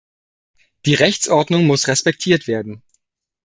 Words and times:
Die 0.87 0.95
Rechtsordnung 0.95 1.67
muss 1.67 1.87
respektiert 1.87 2.47
werden. 2.47 2.81